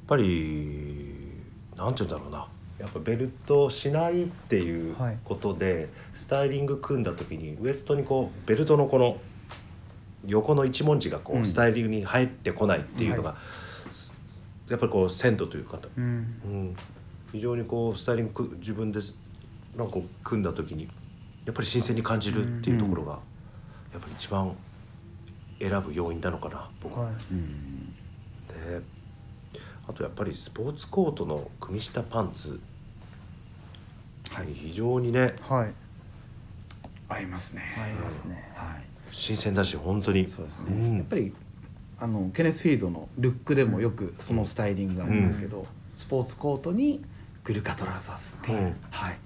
[0.07, 1.33] ぱり
[1.77, 2.47] なんて言うんだろうな。
[2.79, 9.19] やっぱベルトしないっていうはいことで、スタイリング組んだ時にウエストにこうベルトのこの
[10.27, 11.47] 横の一文字がこう、うん。
[11.47, 13.37] スタイリングに入ってこないっていうのが、す
[14.69, 16.05] やっぱりこう鮮度というか、うん。
[16.05, 16.77] うん、
[17.33, 19.01] 非常にこうスタイリングく自分で
[19.77, 20.89] なんか組んだ時に
[21.45, 23.13] やっぱり新鮮に感じるっていうところが、
[23.93, 24.53] やっぱり一番
[25.61, 27.07] 選ぶ要因なのかな僕は。
[27.07, 27.15] はい。
[27.31, 27.95] うん。
[28.49, 28.83] で
[29.89, 32.61] あとやっぱりスポーツコートの組下パンツ、
[34.31, 34.47] はい。
[34.53, 35.37] 非常にね。
[35.43, 35.73] はい。
[37.09, 37.63] 合いますね。
[37.79, 38.53] 合いますね。
[38.57, 38.85] はい。
[39.13, 40.29] 新鮮だし本当に。
[40.29, 40.89] そうですね。
[40.89, 40.97] ん。
[40.97, 41.33] やっぱり
[41.99, 47.03] あのケネスフィールドのルックでもよくそのスタイリングがありますけど、スポーツコートに
[47.45, 48.77] グルカトラウザーズっていう、うん。
[48.91, 49.19] はい。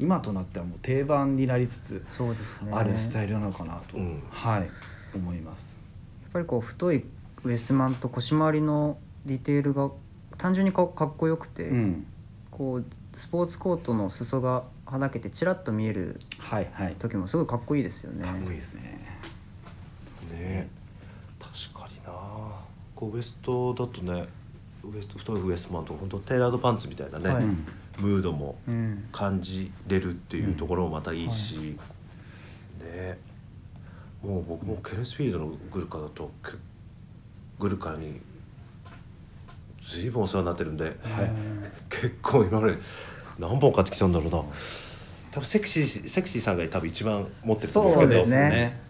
[0.00, 2.72] 今となってはもう定番になりつつそうですね。
[2.72, 4.22] あるスタイルなのかなと、うん。
[4.30, 4.70] はい
[5.14, 5.78] 思います。
[6.22, 7.04] やっぱりこう太い
[7.44, 9.90] ウエストマンと腰回りのディテールが
[10.36, 12.06] 単純にかかっこよくて、うん。
[12.50, 12.84] こう
[13.16, 16.96] スポーツコートの裾がはだけてちらっと見えるはいはい。
[16.98, 18.24] 時もすごいかっこいいですよね。
[18.24, 18.98] かっこいいですね。
[20.32, 20.77] ね
[21.38, 22.12] 確かにな。
[22.94, 24.26] こうウエストだとね
[24.84, 27.44] ウエスト太いウエストマンと本当テーラードパンツみたいなね、はい。
[27.44, 27.66] うん
[27.98, 29.08] ムードもうん。
[29.10, 31.76] 感じれるっていうところもまたいいし、
[32.80, 33.18] ね。
[34.22, 36.52] もう僕もケネスフィールドのグルカだとけ
[37.58, 38.20] グルカに
[39.80, 40.96] 随分お世話になってるんで、
[41.88, 42.76] 結構今まで
[43.38, 44.44] 何本買ってきたんだろうな。
[45.32, 48.80] 多分セクシーセクシーさんが多分一番持ってると思そうけどですね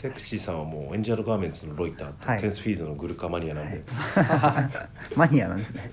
[0.00, 2.40] セクシーさんはもうエンジェルガーメンツのロイターとはい。
[2.40, 3.82] ケンスフィールドのグルカマニアなんで、
[5.14, 5.90] マニアなんですね。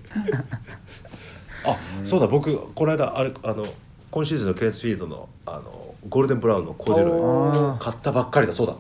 [1.66, 3.66] あそうだ僕この間あれあの
[4.10, 7.78] 今シーズンのケンスフィールドのあのゴールデンブラウンのコーデュロイあー。
[7.80, 8.76] 買ったばっかりだそうだ。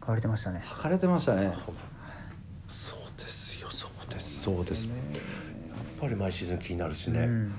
[0.00, 0.62] 買われてましたね。
[0.66, 1.54] 履かれてましたね。
[2.68, 4.86] そうですよそうですそうです。
[4.86, 4.94] やっ
[5.98, 7.52] ぱり毎シーズン気になるしね、うん。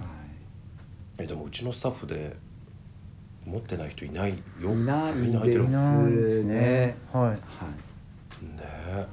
[1.17, 2.35] えでもうちのスタッフで
[3.45, 4.71] 持ってない人いないよ。
[4.73, 5.61] いないみんな履いてる。
[5.61, 5.73] ですい。
[5.73, 6.53] ないですね。
[6.55, 7.27] ねはい。
[7.29, 7.37] はい
[8.45, 9.05] ね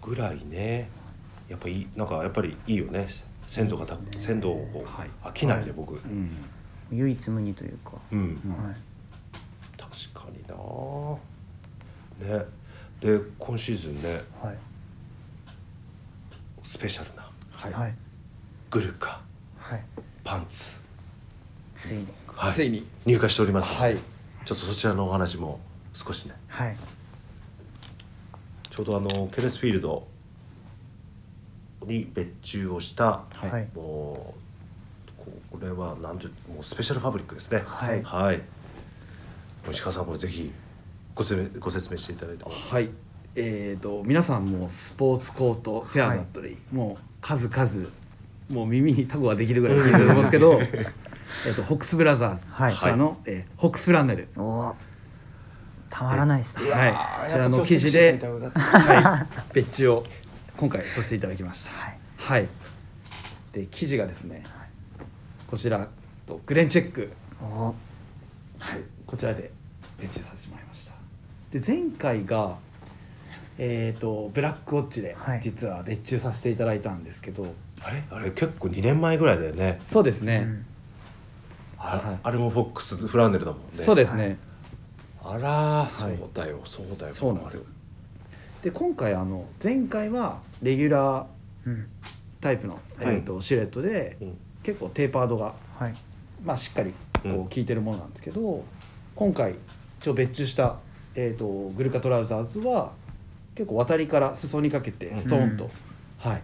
[0.00, 0.88] ぐらいね。
[1.48, 3.08] やっぱいいなんかやっぱりいいよね。
[3.42, 5.10] 鮮度がた鮮度をこう、はい。
[5.22, 5.94] 飽きないで僕。
[5.94, 6.30] うん。
[6.90, 8.64] 唯一無二というか、うん、うん。
[8.64, 8.76] はい。
[9.76, 10.42] 確かに
[12.28, 12.38] な。
[12.38, 12.44] ね。
[13.00, 14.22] で今シーズンね。
[14.40, 14.58] はい。
[16.62, 17.28] スペシャルな。
[17.50, 17.72] はい。
[17.72, 17.94] はい。
[18.70, 19.20] グルカ。
[19.58, 19.84] はい。
[20.24, 20.80] パンツ、
[21.74, 22.86] ついにはい、ついに。
[23.06, 23.96] 入荷しております、はい。
[24.44, 25.60] ちょっとそちらのお話も
[25.92, 26.34] 少しね。
[26.48, 26.76] はい。
[28.70, 30.06] ちょうどあのケネスフィールド
[31.86, 33.50] に別注をした、はい。
[33.50, 37.62] はいもうここれはなんてもうスペシャルファブリックですね。
[37.64, 38.02] はい。
[38.02, 38.40] はい。
[39.70, 40.50] 石川さんこれぜひ
[41.14, 42.50] ご説明ご説明していただいても。
[42.50, 42.90] はい。
[43.34, 47.88] えー、と皆さんもスポーツコートフェアだったり、もう数々
[48.50, 50.60] もう耳にタコができるぐらい聞いてると思うんですけど
[51.46, 52.72] えーとホックスブラザーズはい。
[52.72, 54.28] こちらの、えーホックスフランネル。
[54.36, 54.76] おお
[55.90, 56.70] たまらないですね。
[56.70, 56.92] はい。
[56.92, 60.04] こちらの記事で、はい、別注を
[60.56, 61.70] 今回させていただきました。
[61.70, 61.98] はい。
[62.16, 62.48] はい。
[63.52, 64.42] で生地がですね
[65.50, 65.86] こちら
[66.26, 67.10] とグレンチェック。
[67.42, 67.74] おお
[68.58, 69.50] はい、こちらで
[70.00, 70.92] 別注させてもらいました。
[71.50, 72.56] で前回が
[73.58, 75.40] えー、とブラックウォッチではい。
[75.42, 78.02] 実は別注させていただいたんですけど、あれ？
[78.10, 79.78] あれ結構2年前ぐらいだよね。
[79.80, 80.66] そうですね、うん
[81.82, 82.18] あ,、はい。
[82.22, 83.66] あれもフォックスフランネルだもんね。
[83.72, 84.38] そうですね、
[85.22, 87.14] あらそうだよ、そうだよ。
[87.14, 87.62] そうなんですよ。
[88.62, 91.26] で今回あの前回はレギュラー
[91.66, 91.86] うん。
[92.40, 94.36] タイプの、えー、とシルエットで、うん。
[94.62, 95.94] 結構テーパードが、はい。
[96.44, 97.32] まあ、しっかりこうん。
[97.32, 98.64] う効いてるものなんですけど、
[99.14, 99.54] 今回
[100.00, 100.76] 一応別注した、
[101.14, 102.92] えー、とグルカトラウザーズは
[103.54, 105.70] 結構渡りから裾にかけてストーンと、
[106.18, 106.42] はい。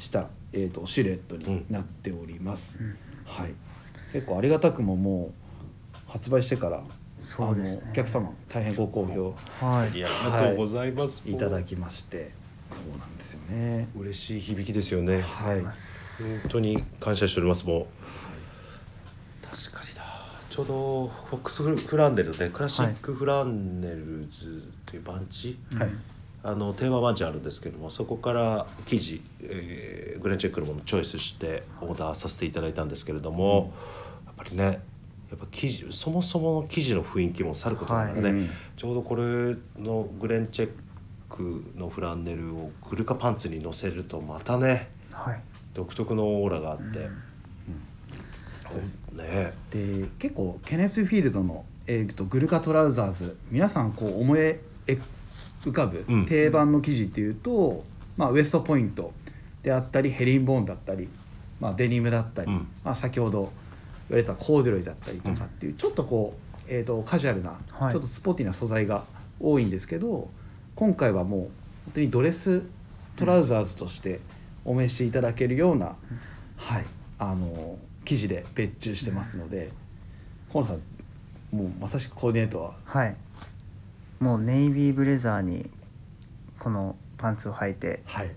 [0.00, 2.96] した、えー、とシルエットになっております、うん。
[3.24, 3.54] はい
[4.12, 5.32] 結構ありがたくもも
[5.94, 6.82] う発売してから
[7.18, 7.82] そうですね。
[7.82, 9.88] あのお客様大変ご好評はい。
[9.88, 10.08] ありが
[10.48, 12.32] とうございます、いただきまして
[12.70, 13.88] そうなんですよね。
[13.96, 15.22] 嬉しい響きですよね。
[15.22, 15.70] はい本
[16.50, 17.86] 当に感謝しておりますもう。
[19.44, 20.02] 確かにだ
[20.50, 25.90] ちょうどフォックスフランネルでクラシックフランネルズというバンチ、はい。
[26.44, 33.66] あのテーマバンチあるんですけどもそこから生地、えーグレンチェックのものをチョイスしてオーダーさせていただいたんですけれども、やっ
[34.42, 38.32] ぱりねやっぱ生地そもそもの生地の雰囲気もさることながらね、はい。
[38.32, 38.50] うん。
[38.76, 39.22] ちょうどこれ
[39.78, 40.70] のグレンチェッ
[41.30, 45.40] クのフランネルをグルカパンツに乗せるとまたねはい。
[45.72, 47.08] 独特のオーラがあって、
[48.64, 49.16] ほん。
[49.16, 49.54] ね。
[49.70, 54.58] で結構ケネスフィールドの、えー、とグルカトラウザーズ皆さんこう思い
[55.62, 56.26] 浮かぶうん。
[56.26, 57.84] 定番の生地っていうと、
[58.18, 59.14] まあ、ウエストポイント
[59.62, 61.08] であったりヘリンボーンだったり、
[61.58, 62.68] まあ、デニムだったり、うん。
[62.84, 63.50] まあ、先ほど
[64.12, 67.92] 言われたコーデュロイだったりとかっていう、ちょっとこう、えー、とカジュアルな、はい。
[67.92, 69.04] ちょっとスポーティーな素材が
[69.40, 70.30] 多いんですけど
[70.76, 71.50] 今回はもう本
[71.94, 72.62] 当にドレス
[73.16, 74.20] トラウザーズとして
[74.64, 75.96] お召しいただけるような、
[76.56, 76.84] はい
[77.18, 79.70] あの生地で別注してますので
[80.52, 82.74] 河野さんもうまさしくコーディネートは？
[82.84, 83.16] はい。
[84.18, 85.70] もうネイビーブレザーに
[86.58, 88.30] このパンツを履いてはい。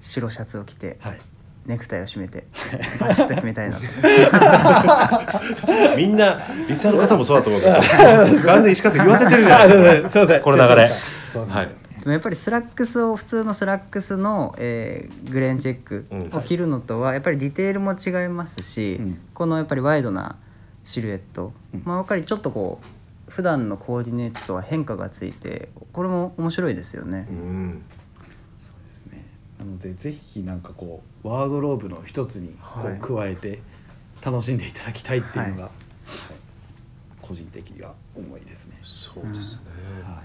[0.00, 1.18] 白シャツを着てはい
[1.66, 2.46] ネクタイを締めて
[2.98, 3.82] バチッと決めたいなと。
[5.96, 7.74] みんなリスナーの方もそうだと思うけど
[8.46, 9.68] 完全に石川さん言わせてるじゃない
[10.02, 10.40] ですか。
[10.40, 10.88] この流れ。
[11.48, 11.68] はい。
[12.00, 16.30] でもやっぱりスラックスを普通のスラックスの、えーグレンチェックうん。
[16.32, 19.18] を着るのとはやっぱりディテールも違いますし、うん。
[19.34, 20.36] このやっぱりワイドな
[20.82, 21.82] シルエット、うん。
[21.84, 27.26] まあやっぱりちょっとこう普段のコーディネートとは変化がついてこれも面白いですよね。
[27.30, 27.32] う。
[27.32, 27.82] ん
[29.60, 32.94] なのでぜひなんかこうワードローブの一つにこはい。
[32.94, 33.60] う加えて
[34.24, 35.70] 楽しんでいただきたいっていうのが、ははい。
[37.20, 38.78] 個人的には思いですね。
[38.82, 39.62] そうですね、
[40.02, 40.22] は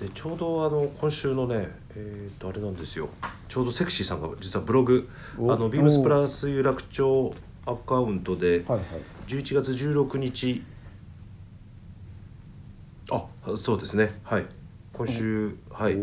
[0.00, 0.04] い。
[0.04, 3.08] でちょうどあの今週のねえー、とあれなんですよ。
[3.48, 5.08] ちょうどセクシーさんが実はブログ
[5.38, 7.34] おあのビームスプラス有楽町
[7.64, 8.84] アカウントではいはい。
[9.26, 10.62] 11月16日
[13.10, 13.24] あ
[13.56, 14.20] そうですね。
[14.22, 14.46] はい
[14.96, 15.94] 今週はい。
[15.94, 15.98] ち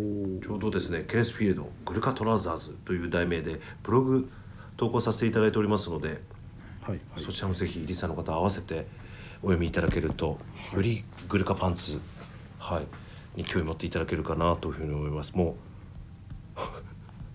[0.49, 4.29] ょうどですねケネスフィールドグルカトラザーズという題名でブログ
[4.77, 6.21] 投稿させていただいておりますので、
[6.83, 7.23] はいはい。
[7.23, 8.85] そちらもぜひリサの方合わせて
[9.41, 10.37] お読みいただけると
[10.75, 11.99] よりグルカパンツ、
[12.59, 12.81] は
[13.35, 15.35] い、に興味持っていただけるかなというふうに思います。
[15.35, 15.55] も
[16.55, 16.59] う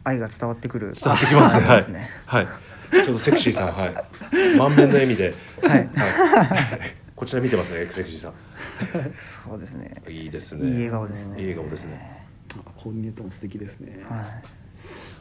[0.05, 0.93] 愛が伝わってくる。
[0.93, 2.09] 伝わってきますね。
[2.25, 2.47] はい。
[2.47, 2.51] は
[3.03, 3.95] い、ちょうどセクシーさんはい。
[4.57, 5.91] 満面の笑みで、はい
[7.19, 8.33] こちら見てますねセクシーさ
[9.13, 10.03] そうですね。
[10.07, 10.69] んいいですね。
[10.69, 11.41] いい笑顔ですね。
[11.41, 12.29] いい笑顔ですね。
[12.65, 14.05] あコーディネートも素敵ですね。
[14.09, 14.25] はい。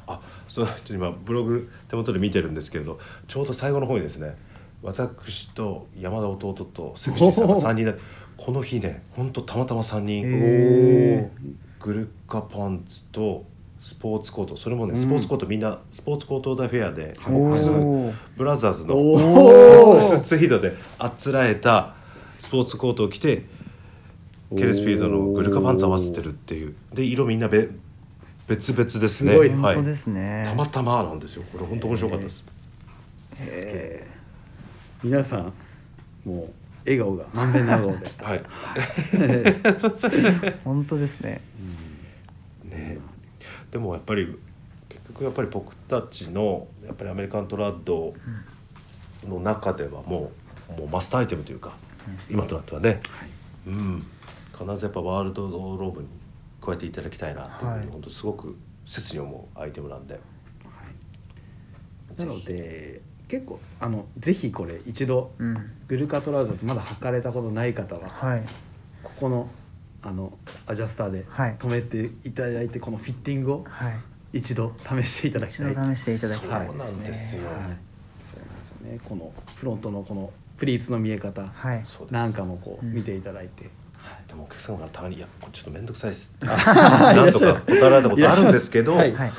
[0.06, 4.38] あそうちょっと今ブログ手元で見てるんですけれどちょうど最後の方にですね
[4.84, 7.96] 私と山田弟とセクシーさんが3人で
[8.38, 11.32] この日ねほんとたまたま3人、へ
[11.80, 13.44] グルカパンツと
[13.80, 14.58] スポーツコート。
[14.58, 14.98] それもね、うん。
[14.98, 18.14] スポーツコートみんなスポーツコートダフェアでおボックスー。
[18.36, 20.00] ブラザーズのおボー。
[20.00, 21.96] ックスツイードであつらえた
[22.30, 23.46] スポーツコートを着て
[24.56, 26.76] ケレスフィールドのグルカパンツ合わせてるっていう。
[26.94, 27.70] で色みんなべ
[28.48, 29.32] 別々ですね。
[29.32, 29.50] すごい。
[29.50, 29.84] はい。
[29.84, 31.44] ね、たまたまなんですよ。
[31.52, 32.46] これ本当面白かったです、
[33.40, 35.06] えー。
[35.08, 35.54] 皆さん
[36.26, 36.50] もう
[36.86, 37.26] 笑顔が。
[37.34, 38.12] 満面の笑顔で。
[38.24, 38.44] はい。
[40.64, 41.42] 本当ですねね
[43.72, 44.38] でもやっぱり
[44.90, 48.14] 結局やっぱり僕たちのやっぱりアメリカントラッド
[49.28, 50.32] の中ではも
[50.70, 51.74] うもうマスターアイテムというか、
[52.30, 53.00] 今となってはね、
[53.66, 54.06] うん、
[54.52, 56.08] 必ずやっぱワールドローブに
[56.62, 57.88] 加えていただきたいなっていうふうに、はい。
[57.90, 60.20] 本当すごく切に思うアイテムなんで。
[62.18, 65.72] なので結構あのぜひこれ一度うん。
[65.88, 68.44] グルカトラウザーってまだ履かれたことない方ははい。
[69.04, 69.50] ここの
[70.02, 70.37] あの
[70.68, 71.56] アジャスターではい。
[71.58, 73.94] 止めていただいてこのフィッティングをはい。
[74.34, 75.76] 一度試していただき一たい。
[75.76, 79.00] 度試していただきたいそうなんですよ、はい、そうなんですよね。
[79.04, 81.50] このフロントのこのプリーツの見え方
[82.12, 83.70] なんかもこううん見ていただいて、
[84.28, 86.46] でもお客様からたまに「いやこれちょっと面倒くさいっす」って。
[86.50, 89.32] なんとか答えられたことあるんですけど、はいはい。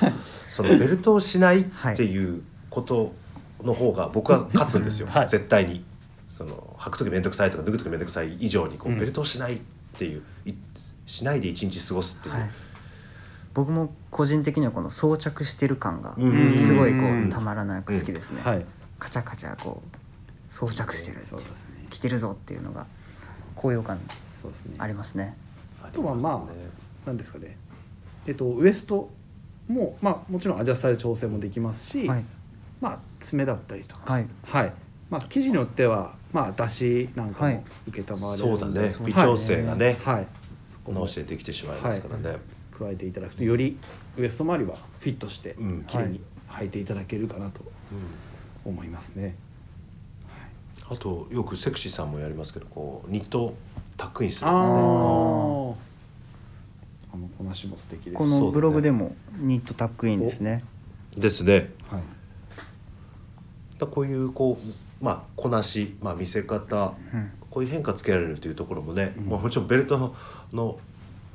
[0.50, 1.64] そのベルトをしないっ
[1.96, 3.12] ていうこと
[3.62, 5.28] の方が僕は勝つんですよ、はい。
[5.28, 5.84] 絶対に。
[6.28, 8.98] その履く時面倒くさいとか脱ぐ時面倒くさい以上にこう、うん。
[8.98, 9.58] ベルトをしないっ
[9.98, 10.54] ていうい
[11.08, 12.50] しないで一日過ごすっていう、はい。
[13.54, 18.64] 僕も個人的にはこの装着してる感がうんすごいこうんうたまらなく好きですね、はい。
[18.98, 21.40] カチャカチャこう装着してるってね。
[21.90, 22.86] 着てるぞっていうのが
[23.56, 23.98] 高揚感
[24.76, 25.34] ありますね。
[25.82, 26.70] あとはまありすね
[27.06, 27.56] なんですかね。
[28.26, 29.10] えっとウエスト
[29.66, 32.24] もまあもちろんアジャスターで調整もできますし、はい。
[32.82, 34.12] まあ爪だったりとか。
[34.12, 34.26] はい。
[34.44, 34.72] はい。
[35.08, 37.54] まあ生地によってはまあ出汁なんかはい。
[37.54, 38.92] も受けたまわれそうだね。
[39.06, 40.26] 微調整がね、はい
[40.88, 42.38] もこの押しでできてしまいますからね、
[42.78, 43.78] 加えていただくとより
[44.16, 45.84] ウエスト周りはフィットしてうん。
[45.84, 47.60] 綺麗に履いていただけるかなと
[48.64, 49.36] うん思いますね、
[50.90, 53.54] あとよくセクシーさんもやりますけどこうニット
[53.96, 54.68] タックインするんですね。
[57.10, 58.16] あのこなしも素敵です。
[58.16, 60.62] このブログでもニットタックインですね。
[61.16, 61.70] ですね。
[61.88, 62.02] はい。
[63.78, 64.66] だこういうこう
[65.00, 67.30] まあこなし、まあ、見せ方、うん。
[67.50, 70.14] こういう変化つけられるというところもね、まあ、もちろんベルト
[70.52, 70.78] の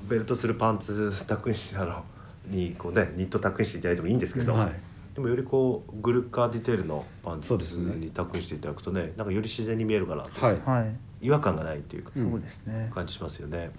[0.07, 2.03] ベルトするパンツタックインしあの
[2.47, 4.71] にこうねニットタックインしていただいてもいいんですけど、はい。
[5.15, 10.59] でもよりこうグルカーディテールのパンツにタックインしていただくとねなんかより自然に見えるかなと、はい。
[10.65, 12.21] はい違和感がないっていうか、うん。
[12.21, 12.91] そうですね。
[12.93, 13.71] 感じしますよね、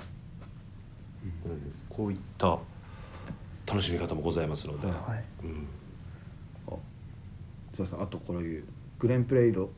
[1.44, 1.75] うん。
[1.90, 2.59] こういった
[3.67, 5.25] 楽しみ方もございますので、はいはい。
[5.42, 5.67] うん。
[6.69, 6.73] あ
[7.77, 8.65] じゃあさあとこういう
[8.98, 9.71] グレンプレイド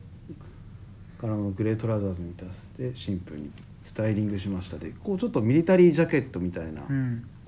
[1.19, 3.51] からのグレートラザーズに対してシンプルに
[3.81, 4.77] スタイリングしました。
[4.77, 6.83] でこうちょっとミリタリージャケットみたいな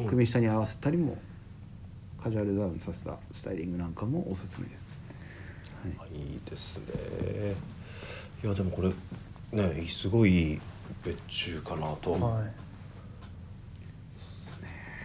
[0.06, 1.18] 組下に合わせたりも
[2.22, 4.94] カジュアルダウンさせたスタイリングなんかもおすすめです、
[6.00, 6.18] はい。
[6.18, 7.56] いいですね。
[8.44, 8.90] いやでもこれ
[9.52, 10.62] ねすごいいい
[11.04, 12.44] 別注かなと、は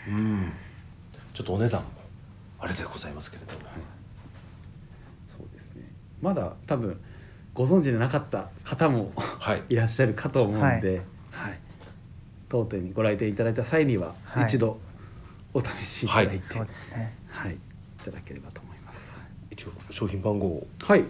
[0.08, 0.52] うん。
[1.32, 1.88] ちょっとお値段も
[2.60, 3.60] あれでございますけれども、
[5.26, 5.82] そうですね。
[6.22, 6.98] まだ多分
[7.54, 9.62] ご存知でなかった方もはい。
[9.68, 11.58] いらっしゃるかと思うんで、はい。
[12.48, 14.44] 当店にご来店いただいた際にははい。
[14.44, 14.80] 一度
[15.54, 17.14] お試しいただいて、そうですね。
[17.28, 17.56] はい、い
[18.04, 19.24] ただければと思います。
[19.52, 20.66] 一応商品番号を。
[20.82, 21.04] はい。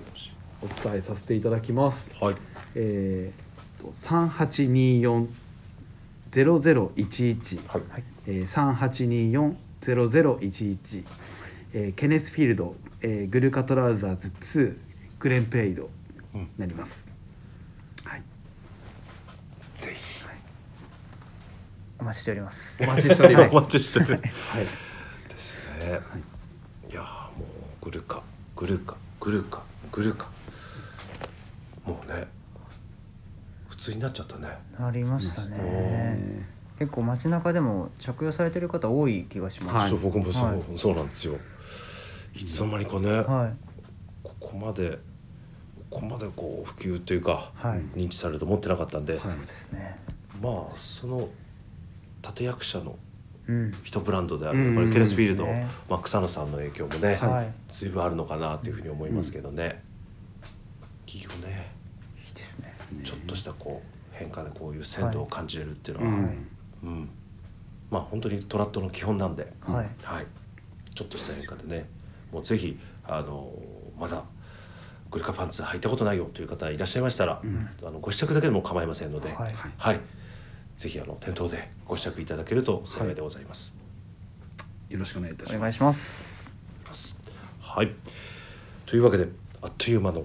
[0.62, 2.14] お伝えさせていただきます。
[2.20, 2.36] はい。
[2.74, 3.88] えーと、
[6.30, 8.05] 3824-0011、はい。
[8.26, 11.05] えー、3824-0011、
[11.72, 14.76] えー、ケネスフィールド、えー、グルカトラウザーズ2
[15.20, 15.84] グレンペイド。
[15.84, 15.90] に
[16.59, 17.09] なります、
[18.05, 18.22] はい、
[19.76, 20.14] ぜひ。
[22.01, 22.85] お待ちしております。
[22.85, 23.51] お待ちしております。
[23.51, 26.01] お待ちしてるはい、ですね、
[26.91, 27.05] い、やー
[27.39, 27.47] も
[27.80, 28.22] うグルカ。
[28.57, 28.97] グルカ。
[29.20, 29.62] グルカ。
[29.91, 30.28] グルカ。
[31.87, 32.26] もうね
[33.68, 34.49] 普通になっちゃったね。
[34.78, 36.47] なりましたおね
[36.78, 39.91] 結構街中でも着用されてる方多い気がします、はい。
[39.91, 41.39] そう僕もそう,、はいそうなんですよ。
[42.35, 43.57] いつの間にかね、はい。
[44.22, 44.99] ここまで
[45.95, 47.99] ここまでこう普及というか、はい。
[47.99, 49.97] 認知されると思ってなかったんで、そうですね。
[50.42, 51.28] まあその
[52.22, 52.97] 立役者の
[53.47, 53.72] うん。
[53.84, 55.66] 一ブランドである、うんやっぱりケレスフィールド、ね。
[55.88, 57.53] まあ、草野さんの影響もね、はい。
[57.70, 59.82] 随分あるのかなというふうに思いますけどね、
[61.07, 61.70] 企業ね
[62.26, 62.74] いいですね。
[63.05, 66.49] ちょっとしたこう変化でこういう鮮度を感じれるっていうのは、うん
[66.82, 67.09] うん。
[67.90, 69.86] まあ本当にトラットの基本なんで、はい。
[70.95, 71.86] ちょっとした変化でね
[72.32, 73.53] もうぜひあの
[73.99, 74.24] まだ
[75.15, 77.41] グルカパンツ履いたことないよという方いらっしゃいましたら、
[77.85, 79.55] あのご試着だけでも構いませんので、はい。
[79.79, 80.01] はい。
[80.77, 83.79] ぜひあの店頭でご試着いただけると幸いでございます。
[84.89, 85.57] よろしくお願いいたします。
[85.57, 86.59] お願いします。
[87.61, 87.93] はい、
[88.87, 89.29] というわけで
[89.62, 90.25] あっという間の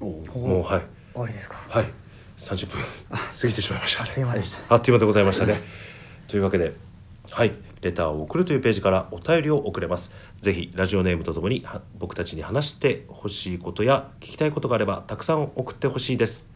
[0.00, 0.82] もうはい。
[1.12, 1.56] 終わりですか？
[1.68, 1.84] はい。
[2.38, 2.80] 30分
[3.40, 4.74] 過ぎてしまいました、あっという間でした。
[4.74, 5.60] あっという間でございましたね。
[6.26, 6.74] というわけで、
[7.30, 7.52] はい、
[7.82, 10.12] レターを送るというページからお便りを送れます。
[10.40, 11.64] ぜひラジオネームとともに
[11.98, 16.48] 僕たちに話してほしいことや聞きたいことがあればたくさん送ってほしいです。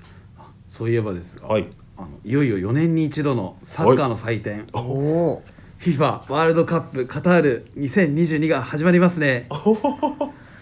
[0.69, 1.67] そういえばですが、はい
[1.97, 5.43] あのいよいよ4年に一度のサッカーの祭典、おお
[5.81, 9.49] FIFA ワールドカップカタール2022が始まりますね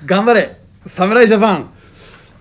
[0.07, 1.71] 頑張れ侍ジャパン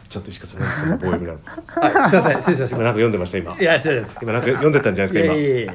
[0.08, 1.40] ちょっと石川さん、棒読みなの。
[1.66, 3.66] はいすいません失礼しまし今なんか読んでました今たい。
[3.66, 5.74] や違うです今なんか読んでたんじゃないですかいやいやいや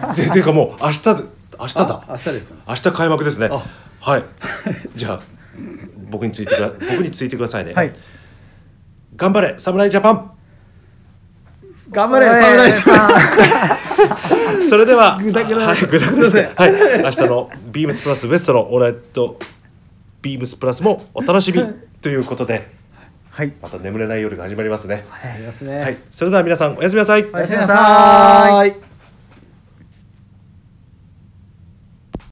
[0.00, 0.14] 今。
[0.14, 1.22] でていうかもう明日で
[1.60, 2.04] 明日だ。
[2.08, 3.64] 明日です明日開幕ですねあ。
[4.00, 4.24] はい。
[4.96, 5.20] じゃあ
[6.10, 7.72] 僕についてくだ 僕についてくださいね。
[7.74, 7.92] はい。
[9.16, 10.30] 頑張れ侍ジャパン。
[11.90, 13.06] 頑張れ侍ジャパ
[14.58, 16.50] ン それでは、ぐだぐだはい、ぐだぐだで。
[16.54, 19.38] はい、明日のビームスプラスウエストのオーライト
[20.20, 21.62] ビームスプラスもお楽しみ
[22.02, 22.68] ということで、
[23.30, 25.06] はいまた眠れない夜が始まりますね。
[25.10, 27.24] ありますはねい、それでは皆さんおやすみなさい。
[27.24, 28.87] おやすみなさい